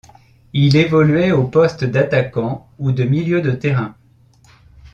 [0.53, 3.95] Il évoluait au poste d'attaquant ou de milieu de terrain.